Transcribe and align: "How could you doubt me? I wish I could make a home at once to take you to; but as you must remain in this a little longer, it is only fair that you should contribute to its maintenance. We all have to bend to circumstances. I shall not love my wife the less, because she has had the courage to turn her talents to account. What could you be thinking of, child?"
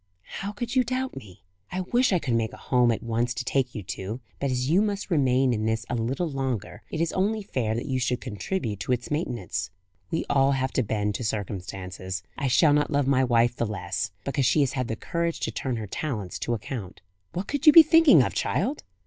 "How 0.39 0.51
could 0.51 0.75
you 0.75 0.83
doubt 0.83 1.15
me? 1.15 1.43
I 1.71 1.81
wish 1.81 2.11
I 2.11 2.17
could 2.17 2.33
make 2.33 2.53
a 2.53 2.57
home 2.57 2.91
at 2.91 3.03
once 3.03 3.35
to 3.35 3.45
take 3.45 3.75
you 3.75 3.83
to; 3.83 4.19
but 4.39 4.49
as 4.49 4.67
you 4.67 4.81
must 4.81 5.11
remain 5.11 5.53
in 5.53 5.67
this 5.67 5.85
a 5.91 5.95
little 5.95 6.27
longer, 6.27 6.81
it 6.89 6.99
is 6.99 7.13
only 7.13 7.43
fair 7.43 7.75
that 7.75 7.85
you 7.85 7.99
should 7.99 8.19
contribute 8.19 8.79
to 8.79 8.93
its 8.93 9.11
maintenance. 9.11 9.69
We 10.09 10.25
all 10.27 10.53
have 10.53 10.71
to 10.73 10.81
bend 10.81 11.13
to 11.13 11.23
circumstances. 11.23 12.23
I 12.35 12.47
shall 12.47 12.73
not 12.73 12.89
love 12.89 13.05
my 13.05 13.23
wife 13.23 13.55
the 13.55 13.67
less, 13.67 14.09
because 14.25 14.47
she 14.47 14.61
has 14.61 14.73
had 14.73 14.87
the 14.87 14.95
courage 14.95 15.39
to 15.41 15.51
turn 15.51 15.75
her 15.75 15.85
talents 15.85 16.39
to 16.39 16.55
account. 16.55 17.01
What 17.33 17.45
could 17.47 17.67
you 17.67 17.71
be 17.71 17.83
thinking 17.83 18.23
of, 18.23 18.33
child?" 18.33 18.83